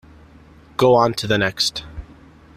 Go 0.77 0.95
on 0.95 1.13
to 1.13 1.27
the 1.27 1.37
next! 1.37 1.83